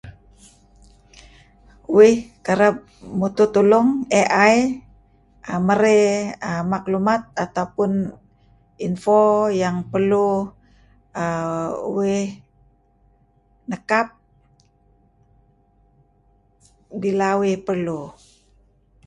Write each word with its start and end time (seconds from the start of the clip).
Uih 1.97 2.15
kereb 2.45 2.75
mutuh 3.19 3.49
tulung 3.53 3.89
AI 4.21 4.57
merey 5.67 6.03
maklumat 6.73 7.21
atau 7.43 7.65
pun 7.75 7.91
info 8.87 9.19
yang 9.63 9.77
perlu 9.91 10.27
err 11.23 11.67
uih 11.95 12.23
nekap 13.69 14.07
bila 17.01 17.29
uih 17.41 17.55
perlu. 17.67 18.01